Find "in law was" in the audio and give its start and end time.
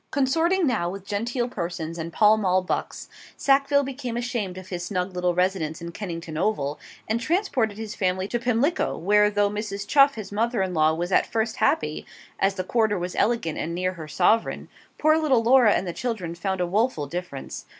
10.63-11.11